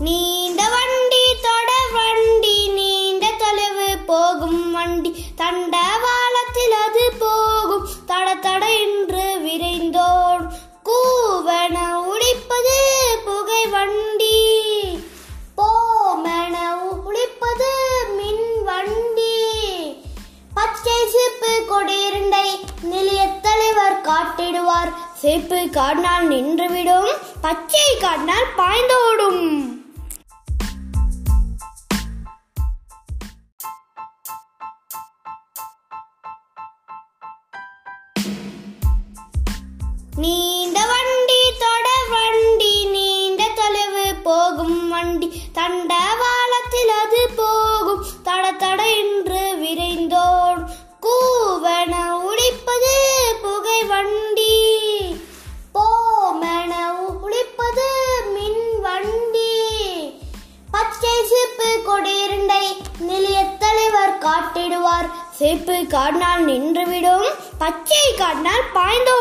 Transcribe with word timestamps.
நீண்ட 0.00 0.62
வண்டி 0.62 1.36
தொட 1.42 1.72
வண்டி 1.92 2.68
நீண்ட 2.68 3.26
தொலைவு 3.38 3.98
போகும் 4.06 4.72
வண்டி. 4.72 5.24
தண்டவாளத்தில் 5.36 6.74
அது 6.86 7.12
போகும். 7.18 7.88
தட 8.08 8.34
தட 8.34 8.64
என்று 8.80 9.38
விரைந்தோடும் 9.38 10.48
கூவன 10.84 11.92
உழைப்பது 11.92 12.76
புகை 13.24 13.66
வண்டி. 13.66 14.36
போமென 15.56 16.72
உழைப்பது 17.04 17.72
மின் 18.16 18.64
வண்டி. 18.64 19.42
பச்சை 20.54 21.08
சிப்பு 21.08 21.64
கொடியிருண்டை 21.68 22.60
நிலைய 22.82 23.26
தலைவர் 23.26 24.00
காட்டிடுவார். 24.00 24.92
சிப்பு 25.14 25.68
காட்டினால் 25.70 26.30
நின்றுவிடும். 26.30 27.12
பச்சை 27.40 27.98
காட்டினால் 28.00 28.54
பாய்ந்தோடும். 28.56 29.77
நீண்ட 40.18 40.80
வண்டி 40.86 41.52
தொட 41.58 41.88
வண்டி 42.10 42.84
நீண்ட 42.84 43.44
தொலைவு 43.54 44.14
போகும் 44.22 44.88
வண்டி. 44.88 45.42
தண்டவாளத்தில் 45.54 46.92
அது 47.02 47.30
போகும். 47.36 48.06
தட 48.24 48.50
தட 48.56 48.96
என்று 48.96 49.56
விரைந்தோடும். 49.56 50.66
கூவன 51.02 52.10
உழைப்பது 52.10 52.94
புகை 53.42 53.82
வண்டி. 53.84 54.76
போமென 55.74 56.88
உழைப்பது 57.22 57.86
மின் 58.32 58.80
வண்டி. 58.80 60.20
பச்சை 60.70 61.10
சிப்பு 61.24 61.82
கொடியிருண்டை 61.84 62.76
நிலைய 62.98 63.44
தலைவர் 63.44 64.18
காட்டிடுவார். 64.18 65.10
சேப்பு 65.38 65.86
காட்டினால் 65.86 66.46
நின்றுவிடும். 66.46 67.34
பச்சை 67.58 68.14
காட்டினால் 68.16 68.72
பாய்ந்தோடும் 68.74 69.17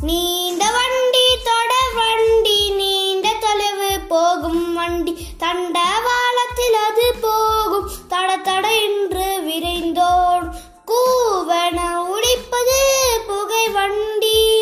நீண்ட 0.00 0.64
வண்டி 0.64 1.38
தொட 1.44 1.74
வண்டி 1.94 2.70
நீண்ட 2.70 3.28
தொலைவு 3.40 4.00
போகும் 4.08 4.74
வண்டி. 4.74 5.26
தண்டவாளத்தில் 5.38 6.76
அது 6.88 7.14
போகும். 7.20 7.90
தட 8.10 8.36
தட 8.44 8.80
என்று 8.82 9.40
விரைந்தோடும் 9.40 10.50
கூவன 10.86 11.96
உடிப்பது 11.96 13.20
புகை 13.26 13.68
வண்டி. 13.68 14.60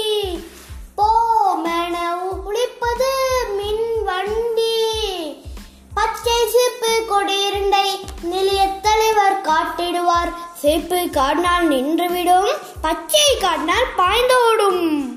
போமென 0.97 2.12
உழைப்பது 2.12 3.12
மின் 3.57 4.05
வண்டி. 4.05 5.37
பச்சை 5.95 6.49
சிப்பு 6.49 7.05
கொடியிருண்டை 7.09 8.01
நிலைய 8.23 8.67
தலைவர் 8.67 9.41
காட்டிடுவார். 9.41 10.35
சேப்பு 10.62 11.11
காட்டினால் 11.11 11.69
நின்றுவிடும். 11.69 12.57
பச்சை 12.83 13.39
காட்டினால் 13.41 13.95
பாய்ந்தோடும். 13.97 15.14